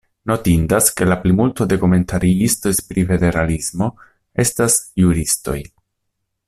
Notindas, 0.29 0.87
ke 0.99 1.07
la 1.09 1.17
plimulto 1.25 1.67
de 1.73 1.77
komentariistoj 1.83 2.73
pri 2.89 3.05
federalismo 3.13 3.93
estas 4.45 4.83
juristoj. 5.05 5.61